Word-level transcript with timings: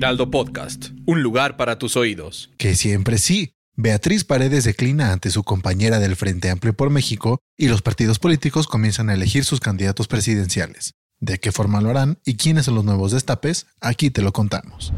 Heraldo 0.00 0.30
Podcast. 0.30 0.92
Un 1.04 1.22
lugar 1.22 1.58
para 1.58 1.78
tus 1.78 1.94
oídos. 1.94 2.48
Que 2.56 2.74
siempre 2.74 3.18
sí. 3.18 3.52
Beatriz 3.76 4.24
Paredes 4.24 4.64
declina 4.64 5.12
ante 5.12 5.30
su 5.30 5.42
compañera 5.44 5.98
del 5.98 6.16
Frente 6.16 6.48
Amplio 6.48 6.72
por 6.72 6.88
México 6.88 7.38
y 7.58 7.68
los 7.68 7.82
partidos 7.82 8.18
políticos 8.18 8.66
comienzan 8.66 9.10
a 9.10 9.12
elegir 9.12 9.44
sus 9.44 9.60
candidatos 9.60 10.08
presidenciales. 10.08 10.94
¿De 11.18 11.38
qué 11.38 11.52
forma 11.52 11.82
lo 11.82 11.90
harán 11.90 12.18
y 12.24 12.36
quiénes 12.36 12.64
son 12.64 12.76
los 12.76 12.84
nuevos 12.86 13.12
destapes? 13.12 13.66
Aquí 13.82 14.08
te 14.08 14.22
lo 14.22 14.32
contamos. 14.32 14.94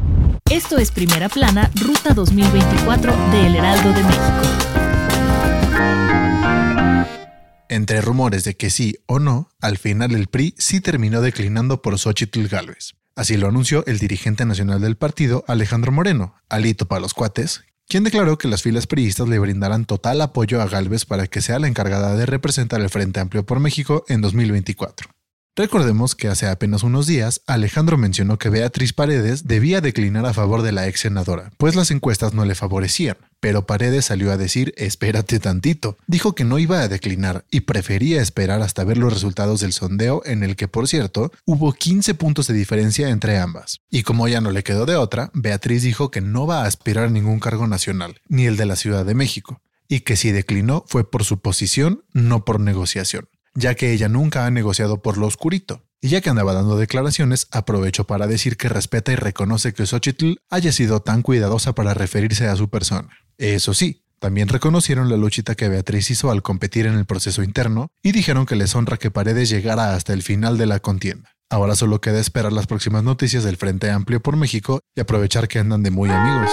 Esto 0.49 0.77
es 0.77 0.89
Primera 0.89 1.27
Plana, 1.27 1.69
Ruta 1.81 2.13
2024 2.13 3.13
de 3.31 3.47
El 3.47 3.55
Heraldo 3.57 3.89
de 3.91 4.03
México. 4.05 4.41
Entre 7.67 7.99
rumores 7.99 8.45
de 8.45 8.55
que 8.55 8.69
sí 8.69 8.95
o 9.07 9.19
no, 9.19 9.49
al 9.59 9.77
final 9.77 10.13
el 10.13 10.27
PRI 10.27 10.55
sí 10.57 10.79
terminó 10.79 11.19
declinando 11.19 11.81
por 11.81 11.99
Xochitl 11.99 12.47
Gálvez. 12.47 12.93
Así 13.15 13.37
lo 13.37 13.47
anunció 13.47 13.85
el 13.85 13.99
dirigente 13.99 14.43
nacional 14.43 14.81
del 14.81 14.97
partido, 14.97 15.43
Alejandro 15.47 15.91
Moreno, 15.91 16.35
alito 16.49 16.87
para 16.87 17.01
los 17.01 17.13
cuates, 17.13 17.63
quien 17.87 18.03
declaró 18.03 18.39
que 18.39 18.47
las 18.47 18.63
filas 18.63 18.87
priistas 18.87 19.27
le 19.27 19.37
brindarán 19.37 19.85
total 19.85 20.19
apoyo 20.21 20.61
a 20.61 20.67
Galvez 20.67 21.05
para 21.05 21.27
que 21.27 21.41
sea 21.41 21.59
la 21.59 21.67
encargada 21.67 22.15
de 22.15 22.25
representar 22.25 22.81
el 22.81 22.89
Frente 22.89 23.19
Amplio 23.19 23.45
por 23.45 23.59
México 23.59 24.03
en 24.07 24.21
2024. 24.21 25.12
Recordemos 25.55 26.15
que 26.15 26.29
hace 26.29 26.47
apenas 26.47 26.81
unos 26.81 27.05
días 27.05 27.41
Alejandro 27.45 27.95
mencionó 27.95 28.39
que 28.39 28.49
Beatriz 28.49 28.91
Paredes 28.91 29.45
debía 29.45 29.81
declinar 29.81 30.25
a 30.25 30.33
favor 30.33 30.63
de 30.63 30.71
la 30.71 30.87
ex 30.87 31.01
senadora, 31.01 31.51
pues 31.57 31.75
las 31.75 31.91
encuestas 31.91 32.33
no 32.33 32.43
le 32.43 32.55
favorecían, 32.55 33.17
pero 33.39 33.67
Paredes 33.67 34.05
salió 34.05 34.31
a 34.31 34.37
decir 34.37 34.73
espérate 34.77 35.39
tantito, 35.39 35.95
dijo 36.07 36.33
que 36.33 36.43
no 36.43 36.57
iba 36.57 36.79
a 36.79 36.87
declinar 36.87 37.45
y 37.51 37.61
prefería 37.61 38.19
esperar 38.19 38.63
hasta 38.63 38.83
ver 38.83 38.97
los 38.97 39.13
resultados 39.13 39.59
del 39.59 39.73
sondeo 39.73 40.23
en 40.25 40.41
el 40.41 40.55
que 40.55 40.67
por 40.67 40.87
cierto 40.87 41.31
hubo 41.45 41.71
15 41.71 42.15
puntos 42.15 42.47
de 42.47 42.55
diferencia 42.55 43.09
entre 43.09 43.37
ambas. 43.37 43.81
Y 43.91 44.01
como 44.01 44.27
ya 44.27 44.41
no 44.41 44.49
le 44.49 44.63
quedó 44.63 44.87
de 44.87 44.95
otra, 44.95 45.29
Beatriz 45.35 45.83
dijo 45.83 46.09
que 46.09 46.21
no 46.21 46.47
va 46.47 46.63
a 46.63 46.65
aspirar 46.65 47.05
a 47.05 47.11
ningún 47.11 47.39
cargo 47.39 47.67
nacional, 47.67 48.19
ni 48.27 48.47
el 48.47 48.57
de 48.57 48.65
la 48.65 48.75
Ciudad 48.75 49.05
de 49.05 49.13
México, 49.13 49.61
y 49.87 49.99
que 49.99 50.15
si 50.15 50.31
declinó 50.31 50.83
fue 50.87 51.07
por 51.07 51.23
su 51.23 51.41
posición, 51.41 52.03
no 52.11 52.43
por 52.43 52.59
negociación 52.59 53.27
ya 53.55 53.75
que 53.75 53.93
ella 53.93 54.09
nunca 54.09 54.45
ha 54.45 54.51
negociado 54.51 55.01
por 55.01 55.17
lo 55.17 55.27
oscurito. 55.27 55.83
Y 56.01 56.09
ya 56.09 56.21
que 56.21 56.29
andaba 56.29 56.53
dando 56.53 56.75
declaraciones, 56.75 57.47
aprovecho 57.51 58.05
para 58.05 58.27
decir 58.27 58.57
que 58.57 58.69
respeta 58.69 59.11
y 59.11 59.15
reconoce 59.15 59.73
que 59.73 59.85
Xochitl 59.85 60.33
haya 60.49 60.71
sido 60.71 61.01
tan 61.01 61.21
cuidadosa 61.21 61.73
para 61.73 61.93
referirse 61.93 62.47
a 62.47 62.55
su 62.55 62.69
persona. 62.69 63.09
Eso 63.37 63.73
sí, 63.73 64.03
también 64.19 64.47
reconocieron 64.47 65.09
la 65.09 65.17
luchita 65.17 65.55
que 65.55 65.69
Beatriz 65.69 66.09
hizo 66.09 66.31
al 66.31 66.41
competir 66.41 66.87
en 66.87 66.93
el 66.93 67.05
proceso 67.05 67.43
interno 67.43 67.89
y 68.01 68.11
dijeron 68.11 68.45
que 68.45 68.55
les 68.55 68.75
honra 68.75 68.97
que 68.97 69.11
Paredes 69.11 69.49
llegara 69.49 69.95
hasta 69.95 70.13
el 70.13 70.23
final 70.23 70.57
de 70.57 70.65
la 70.65 70.79
contienda. 70.79 71.31
Ahora 71.49 71.75
solo 71.75 72.01
queda 72.01 72.19
esperar 72.19 72.51
las 72.51 72.65
próximas 72.65 73.03
noticias 73.03 73.43
del 73.43 73.57
Frente 73.57 73.91
Amplio 73.91 74.21
por 74.21 74.37
México 74.37 74.79
y 74.95 75.01
aprovechar 75.01 75.47
que 75.47 75.59
andan 75.59 75.83
de 75.83 75.91
muy 75.91 76.09
amigos. 76.09 76.49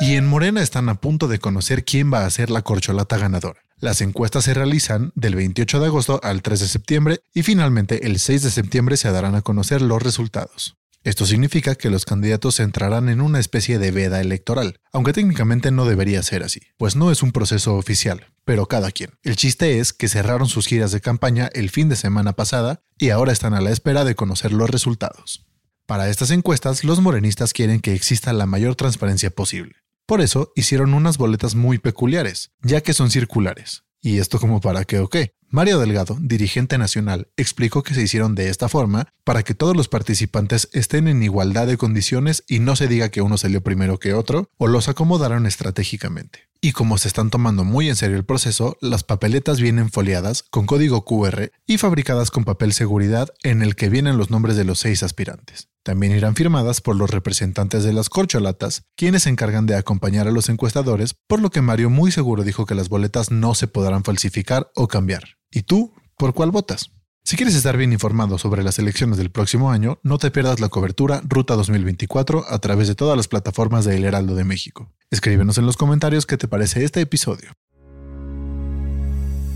Y 0.00 0.16
en 0.16 0.26
Morena 0.26 0.62
están 0.62 0.88
a 0.88 0.94
punto 0.94 1.28
de 1.28 1.38
conocer 1.38 1.84
quién 1.84 2.12
va 2.12 2.24
a 2.24 2.30
ser 2.30 2.50
la 2.50 2.62
corcholata 2.62 3.18
ganadora. 3.18 3.60
Las 3.80 4.02
encuestas 4.02 4.44
se 4.44 4.52
realizan 4.52 5.10
del 5.14 5.34
28 5.34 5.80
de 5.80 5.86
agosto 5.86 6.20
al 6.22 6.42
3 6.42 6.60
de 6.60 6.68
septiembre 6.68 7.20
y 7.32 7.42
finalmente 7.42 8.06
el 8.06 8.18
6 8.18 8.42
de 8.42 8.50
septiembre 8.50 8.98
se 8.98 9.10
darán 9.10 9.34
a 9.34 9.40
conocer 9.40 9.80
los 9.80 10.02
resultados. 10.02 10.76
Esto 11.02 11.24
significa 11.24 11.74
que 11.76 11.88
los 11.88 12.04
candidatos 12.04 12.60
entrarán 12.60 13.08
en 13.08 13.22
una 13.22 13.40
especie 13.40 13.78
de 13.78 13.90
veda 13.90 14.20
electoral, 14.20 14.80
aunque 14.92 15.14
técnicamente 15.14 15.70
no 15.70 15.86
debería 15.86 16.22
ser 16.22 16.42
así, 16.42 16.60
pues 16.76 16.94
no 16.94 17.10
es 17.10 17.22
un 17.22 17.32
proceso 17.32 17.74
oficial, 17.76 18.26
pero 18.44 18.66
cada 18.66 18.90
quien. 18.90 19.12
El 19.22 19.36
chiste 19.36 19.78
es 19.78 19.94
que 19.94 20.08
cerraron 20.08 20.46
sus 20.46 20.66
giras 20.66 20.92
de 20.92 21.00
campaña 21.00 21.48
el 21.54 21.70
fin 21.70 21.88
de 21.88 21.96
semana 21.96 22.34
pasada 22.34 22.82
y 22.98 23.08
ahora 23.08 23.32
están 23.32 23.54
a 23.54 23.62
la 23.62 23.70
espera 23.70 24.04
de 24.04 24.14
conocer 24.14 24.52
los 24.52 24.68
resultados. 24.68 25.46
Para 25.86 26.10
estas 26.10 26.32
encuestas, 26.32 26.84
los 26.84 27.00
morenistas 27.00 27.54
quieren 27.54 27.80
que 27.80 27.94
exista 27.94 28.34
la 28.34 28.44
mayor 28.44 28.74
transparencia 28.74 29.30
posible. 29.30 29.76
Por 30.10 30.22
eso 30.22 30.50
hicieron 30.56 30.92
unas 30.94 31.18
boletas 31.18 31.54
muy 31.54 31.78
peculiares, 31.78 32.50
ya 32.62 32.80
que 32.80 32.94
son 32.94 33.12
circulares. 33.12 33.84
¿Y 34.02 34.18
esto 34.18 34.40
como 34.40 34.60
para 34.60 34.84
qué 34.84 34.98
o 34.98 35.06
qué? 35.06 35.36
Mario 35.48 35.78
Delgado, 35.78 36.18
dirigente 36.20 36.78
nacional, 36.78 37.28
explicó 37.36 37.84
que 37.84 37.94
se 37.94 38.02
hicieron 38.02 38.34
de 38.34 38.48
esta 38.48 38.68
forma 38.68 39.06
para 39.22 39.44
que 39.44 39.54
todos 39.54 39.76
los 39.76 39.86
participantes 39.86 40.68
estén 40.72 41.06
en 41.06 41.22
igualdad 41.22 41.68
de 41.68 41.76
condiciones 41.76 42.42
y 42.48 42.58
no 42.58 42.74
se 42.74 42.88
diga 42.88 43.10
que 43.10 43.22
uno 43.22 43.38
salió 43.38 43.62
primero 43.62 44.00
que 44.00 44.12
otro 44.12 44.50
o 44.58 44.66
los 44.66 44.88
acomodaron 44.88 45.46
estratégicamente. 45.46 46.48
Y 46.60 46.72
como 46.72 46.98
se 46.98 47.06
están 47.06 47.30
tomando 47.30 47.62
muy 47.62 47.88
en 47.88 47.94
serio 47.94 48.16
el 48.16 48.24
proceso, 48.24 48.76
las 48.80 49.04
papeletas 49.04 49.60
vienen 49.60 49.92
foliadas 49.92 50.42
con 50.42 50.66
código 50.66 51.04
QR 51.04 51.52
y 51.68 51.78
fabricadas 51.78 52.32
con 52.32 52.42
papel 52.42 52.72
seguridad 52.72 53.28
en 53.44 53.62
el 53.62 53.76
que 53.76 53.88
vienen 53.88 54.18
los 54.18 54.28
nombres 54.28 54.56
de 54.56 54.64
los 54.64 54.80
seis 54.80 55.04
aspirantes. 55.04 55.69
También 55.82 56.14
irán 56.14 56.34
firmadas 56.34 56.80
por 56.80 56.94
los 56.96 57.10
representantes 57.10 57.84
de 57.84 57.92
las 57.92 58.10
corcholatas, 58.10 58.82
quienes 58.96 59.22
se 59.22 59.30
encargan 59.30 59.66
de 59.66 59.76
acompañar 59.76 60.28
a 60.28 60.30
los 60.30 60.48
encuestadores, 60.48 61.14
por 61.26 61.40
lo 61.40 61.50
que 61.50 61.62
Mario 61.62 61.88
muy 61.88 62.12
seguro 62.12 62.44
dijo 62.44 62.66
que 62.66 62.74
las 62.74 62.90
boletas 62.90 63.30
no 63.30 63.54
se 63.54 63.66
podrán 63.66 64.04
falsificar 64.04 64.70
o 64.74 64.88
cambiar. 64.88 65.38
¿Y 65.50 65.62
tú, 65.62 65.94
por 66.16 66.34
cuál 66.34 66.50
votas? 66.50 66.90
Si 67.24 67.36
quieres 67.36 67.54
estar 67.54 67.76
bien 67.76 67.92
informado 67.92 68.38
sobre 68.38 68.62
las 68.62 68.78
elecciones 68.78 69.16
del 69.16 69.30
próximo 69.30 69.70
año, 69.70 70.00
no 70.02 70.18
te 70.18 70.30
pierdas 70.30 70.60
la 70.60 70.68
cobertura 70.68 71.22
Ruta 71.26 71.54
2024 71.54 72.44
a 72.48 72.58
través 72.58 72.88
de 72.88 72.94
todas 72.94 73.16
las 73.16 73.28
plataformas 73.28 73.84
de 73.84 73.96
El 73.96 74.04
Heraldo 74.04 74.34
de 74.34 74.44
México. 74.44 74.92
Escríbenos 75.10 75.56
en 75.58 75.66
los 75.66 75.76
comentarios 75.76 76.26
qué 76.26 76.36
te 76.36 76.48
parece 76.48 76.84
este 76.84 77.00
episodio. 77.00 77.52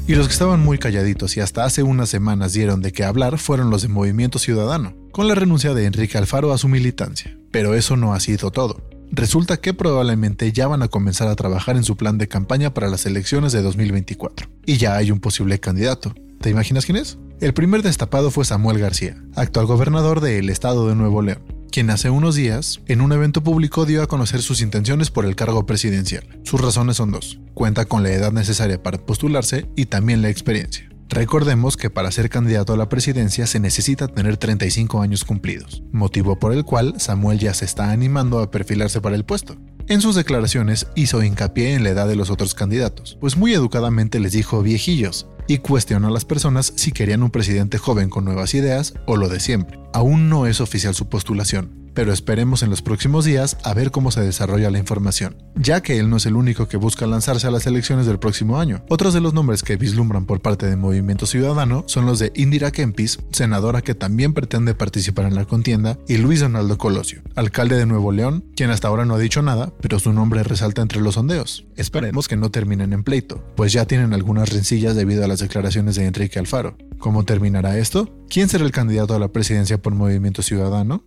Y 0.07 0.17
los 0.17 0.27
que 0.27 0.35
estaban 0.35 0.63
muy 0.63 0.77
calladitos 0.77 1.35
y 1.39 1.41
hasta 1.41 1.65
hace 1.65 1.83
unas 1.83 2.11
semanas 2.11 2.53
dieron 2.53 2.83
de 2.83 2.93
qué 2.93 3.05
hablar 3.05 3.39
fueron 3.39 3.71
los 3.71 3.81
de 3.81 3.89
Movimiento 3.89 4.39
Ciudadano, 4.39 4.95
con 5.13 5.29
la 5.29 5.35
renuncia 5.35 5.73
de 5.73 5.87
Enrique 5.87 6.19
Alfaro 6.19 6.53
a 6.53 6.59
su 6.59 6.69
militancia. 6.69 7.39
Pero 7.51 7.73
eso 7.73 7.97
no 7.97 8.13
ha 8.13 8.21
sido 8.21 8.51
todo. 8.51 8.83
Resulta 9.13 9.57
que 9.57 9.73
probablemente 9.73 10.53
ya 10.53 10.67
van 10.67 10.83
a 10.83 10.89
comenzar 10.89 11.29
a 11.29 11.37
trabajar 11.37 11.77
en 11.77 11.85
su 11.85 11.97
plan 11.97 12.19
de 12.19 12.29
campaña 12.29 12.75
para 12.75 12.89
las 12.89 13.07
elecciones 13.07 13.53
de 13.53 13.63
2024. 13.63 14.47
Y 14.67 14.77
ya 14.77 14.95
hay 14.95 15.11
un 15.11 15.21
posible 15.21 15.59
candidato. 15.59 16.15
¿Te 16.39 16.51
imaginas 16.51 16.85
quién 16.85 16.99
es? 16.99 17.17
El 17.41 17.55
primer 17.55 17.83
destapado 17.83 18.31
fue 18.31 18.45
Samuel 18.45 18.79
García, 18.79 19.17
actual 19.37 19.65
gobernador 19.65 20.21
del 20.21 20.51
estado 20.51 20.87
de 20.87 20.97
Nuevo 20.97 21.23
León, 21.23 21.43
quien 21.71 21.89
hace 21.89 22.11
unos 22.11 22.35
días, 22.35 22.83
en 22.89 23.01
un 23.01 23.13
evento 23.13 23.43
público, 23.43 23.87
dio 23.87 24.03
a 24.03 24.07
conocer 24.07 24.43
sus 24.43 24.61
intenciones 24.61 25.11
por 25.11 25.25
el 25.25 25.35
cargo 25.35 25.65
presidencial. 25.65 26.29
Sus 26.45 26.61
razones 26.61 26.99
son 26.99 27.11
dos. 27.11 27.39
Cuenta 27.55 27.85
con 27.85 28.03
la 28.03 28.11
edad 28.11 28.33
necesaria 28.33 28.83
para 28.83 28.99
postularse 28.99 29.69
y 29.77 29.87
también 29.87 30.23
la 30.23 30.29
experiencia. 30.29 30.89
Recordemos 31.09 31.77
que 31.77 31.91
para 31.91 32.11
ser 32.11 32.29
candidato 32.29 32.73
a 32.73 32.77
la 32.77 32.89
presidencia 32.89 33.47
se 33.47 33.61
necesita 33.61 34.09
tener 34.09 34.37
35 34.37 35.01
años 35.01 35.25
cumplidos, 35.25 35.83
motivo 35.93 36.39
por 36.39 36.53
el 36.53 36.65
cual 36.65 36.95
Samuel 36.99 37.39
ya 37.39 37.55
se 37.55 37.65
está 37.65 37.93
animando 37.93 38.41
a 38.41 38.51
perfilarse 38.51 39.01
para 39.01 39.15
el 39.15 39.25
puesto. 39.25 39.57
En 39.87 40.01
sus 40.01 40.17
declaraciones 40.17 40.89
hizo 40.97 41.23
hincapié 41.23 41.75
en 41.75 41.85
la 41.85 41.91
edad 41.91 42.09
de 42.09 42.17
los 42.17 42.31
otros 42.31 42.55
candidatos, 42.55 43.19
pues 43.21 43.37
muy 43.37 43.53
educadamente 43.53 44.19
les 44.19 44.33
dijo 44.33 44.63
viejillos, 44.63 45.29
y 45.47 45.59
cuestionó 45.59 46.09
a 46.09 46.11
las 46.11 46.25
personas 46.25 46.73
si 46.75 46.91
querían 46.91 47.23
un 47.23 47.31
presidente 47.31 47.79
joven 47.79 48.09
con 48.09 48.25
nuevas 48.25 48.55
ideas 48.55 48.95
o 49.07 49.17
lo 49.17 49.29
de 49.29 49.41
siempre. 49.41 49.79
Aún 49.93 50.29
no 50.29 50.47
es 50.47 50.61
oficial 50.61 50.95
su 50.95 51.09
postulación, 51.09 51.84
pero 51.95 52.13
esperemos 52.13 52.63
en 52.63 52.71
los 52.71 52.83
próximos 52.83 53.25
días 53.25 53.57
a 53.63 53.73
ver 53.75 53.91
cómo 53.91 54.11
se 54.11 54.21
desarrolla 54.21 54.71
la 54.71 54.79
información, 54.79 55.37
ya 55.55 55.83
que 55.83 55.99
él 55.99 56.11
no 56.11 56.17
es 56.17 56.27
el 56.27 56.37
único 56.37 56.69
que 56.69 56.77
busca 56.77 57.07
lanzarse 57.07 57.47
a 57.47 57.51
las 57.51 57.67
elecciones 57.67 58.07
del 58.07 58.19
próximo 58.19 58.59
año. 58.59 58.85
Otros 58.89 59.15
de 59.15 59.21
los 59.21 59.35
nombres 59.35 59.63
que 59.63 59.77
vislumbran 59.77 60.27
por 60.27 60.41
parte 60.41 60.67
de 60.67 60.77
Movimiento 60.77 61.27
Ciudadano 61.27 61.85
son 61.87 62.07
los 62.07 62.19
de 62.19 62.33
Indira 62.35 62.71
Kempis, 62.71 63.21
senadora 63.33 63.83
que 63.83 63.95
también 63.95 64.35
pretende 64.35 64.75
participar 64.75 65.27
en 65.27 65.35
la 65.35 65.45
contienda, 65.45 65.99
y 66.09 66.19
Luis 66.19 66.41
Donaldo 66.41 66.79
Colosio, 66.79 67.23
alcalde 67.35 67.77
de 67.77 67.87
Nuevo 67.87 68.13
León, 68.13 68.45
quien 68.57 68.71
hasta 68.71 68.89
ahora 68.89 69.05
no 69.05 69.15
ha 69.15 69.19
dicho 69.19 69.43
nada, 69.43 69.73
pero 69.81 69.99
su 69.99 70.13
nombre 70.13 70.43
resalta 70.43 70.83
entre 70.83 71.01
los 71.01 71.15
sondeos. 71.15 71.65
Esperemos 71.77 72.29
que 72.29 72.37
no 72.37 72.51
terminen 72.51 72.93
en 72.93 73.05
pleito, 73.05 73.45
pues 73.57 73.73
ya 73.73 73.87
tienen 73.87 74.13
algunas 74.13 74.51
rencillas 74.51 74.97
debido 74.97 75.25
a 75.25 75.29
las 75.29 75.41
declaraciones 75.41 75.97
de 75.97 76.07
Enrique 76.07 76.39
Alfaro. 76.39 76.77
¿Cómo 76.99 77.25
terminará 77.25 77.79
esto? 77.79 78.09
¿Quién 78.29 78.49
será 78.49 78.65
el 78.65 78.73
candidato 78.73 79.15
a 79.15 79.19
la 79.19 79.29
presidencia 79.29 79.81
por 79.81 79.95
Movimiento 79.95 80.43
Ciudadano? 80.43 81.05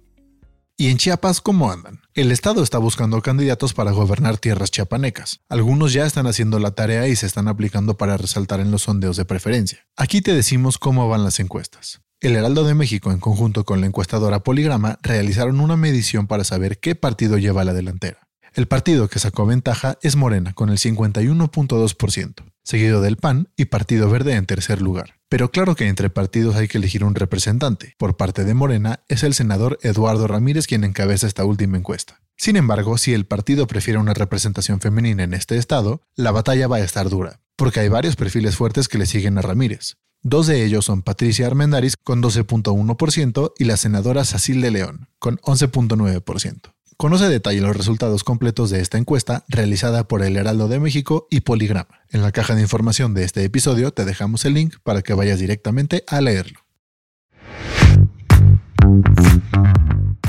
¿Y 0.79 0.89
en 0.89 0.97
Chiapas 0.97 1.41
cómo 1.41 1.71
andan? 1.71 2.01
El 2.13 2.31
Estado 2.31 2.61
está 2.61 2.77
buscando 2.77 3.19
candidatos 3.23 3.73
para 3.73 3.89
gobernar 3.89 4.37
tierras 4.37 4.69
chiapanecas. 4.69 5.39
Algunos 5.49 5.91
ya 5.91 6.05
están 6.05 6.27
haciendo 6.27 6.59
la 6.59 6.75
tarea 6.75 7.07
y 7.07 7.15
se 7.15 7.25
están 7.25 7.47
aplicando 7.47 7.97
para 7.97 8.15
resaltar 8.15 8.59
en 8.59 8.69
los 8.69 8.83
sondeos 8.83 9.17
de 9.17 9.25
preferencia. 9.25 9.87
Aquí 9.95 10.21
te 10.21 10.35
decimos 10.35 10.77
cómo 10.77 11.09
van 11.09 11.23
las 11.23 11.39
encuestas. 11.39 12.01
El 12.19 12.35
Heraldo 12.35 12.63
de 12.63 12.75
México, 12.75 13.11
en 13.11 13.19
conjunto 13.19 13.65
con 13.65 13.81
la 13.81 13.87
encuestadora 13.87 14.43
Poligrama, 14.43 14.99
realizaron 15.01 15.61
una 15.61 15.77
medición 15.77 16.27
para 16.27 16.43
saber 16.43 16.79
qué 16.79 16.93
partido 16.93 17.39
lleva 17.39 17.63
la 17.63 17.73
delantera. 17.73 18.26
El 18.57 18.67
partido 18.67 19.07
que 19.07 19.19
sacó 19.19 19.45
ventaja 19.45 19.99
es 20.01 20.15
Morena, 20.15 20.55
con 20.55 20.69
el 20.71 20.79
51.2%, 20.79 22.33
seguido 22.63 23.01
del 23.01 23.17
PAN 23.17 23.49
y 23.55 23.65
Partido 23.65 24.09
Verde 24.09 24.33
en 24.33 24.47
tercer 24.47 24.81
lugar. 24.81 25.19
Pero 25.29 25.51
claro 25.51 25.75
que 25.75 25.87
entre 25.87 26.09
partidos 26.09 26.55
hay 26.55 26.67
que 26.67 26.79
elegir 26.79 27.03
un 27.03 27.13
representante. 27.13 27.93
Por 27.99 28.17
parte 28.17 28.45
de 28.45 28.55
Morena 28.55 29.01
es 29.09 29.21
el 29.21 29.35
senador 29.35 29.77
Eduardo 29.83 30.25
Ramírez 30.25 30.65
quien 30.65 30.83
encabeza 30.83 31.27
esta 31.27 31.45
última 31.45 31.77
encuesta. 31.77 32.23
Sin 32.35 32.55
embargo, 32.55 32.97
si 32.97 33.13
el 33.13 33.27
partido 33.27 33.67
prefiere 33.67 33.99
una 33.99 34.15
representación 34.15 34.81
femenina 34.81 35.21
en 35.21 35.35
este 35.35 35.57
estado, 35.57 36.01
la 36.15 36.31
batalla 36.31 36.67
va 36.67 36.77
a 36.77 36.83
estar 36.83 37.09
dura, 37.09 37.41
porque 37.57 37.81
hay 37.81 37.89
varios 37.89 38.15
perfiles 38.15 38.55
fuertes 38.55 38.87
que 38.87 38.97
le 38.97 39.05
siguen 39.05 39.37
a 39.37 39.43
Ramírez. 39.43 39.97
Dos 40.23 40.47
de 40.47 40.65
ellos 40.65 40.83
son 40.83 41.03
Patricia 41.03 41.45
Armendaris 41.45 41.95
con 41.95 42.23
12.1% 42.23 43.53
y 43.59 43.65
la 43.65 43.77
senadora 43.77 44.25
Sacil 44.25 44.61
de 44.61 44.71
León 44.71 45.09
con 45.19 45.37
11.9%. 45.41 46.73
Conoce 46.99 47.29
detalle 47.29 47.61
los 47.61 47.77
resultados 47.77 48.23
completos 48.23 48.71
de 48.71 48.81
esta 48.81 48.97
encuesta 48.97 49.45
realizada 49.49 50.07
por 50.07 50.23
el 50.23 50.35
Heraldo 50.35 50.67
de 50.67 50.79
México 50.79 51.27
y 51.29 51.41
Poligrama. 51.41 51.99
En 52.09 52.23
la 52.23 52.31
caja 52.31 52.55
de 52.55 52.61
información 52.63 53.13
de 53.13 53.23
este 53.23 53.43
episodio 53.43 53.91
te 53.91 54.03
dejamos 54.03 54.45
el 54.45 54.55
link 54.55 54.77
para 54.81 55.03
que 55.03 55.13
vayas 55.13 55.37
directamente 55.37 56.03
a 56.07 56.21
leerlo. 56.21 56.59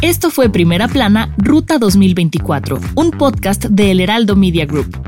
Esto 0.03 0.31
fue 0.31 0.51
Primera 0.51 0.89
Plana, 0.89 1.35
Ruta 1.39 1.79
2024, 1.79 2.79
un 2.97 3.13
podcast 3.13 3.65
de 3.65 3.91
El 3.91 4.01
Heraldo 4.01 4.37
Media 4.37 4.67
Group. 4.67 5.08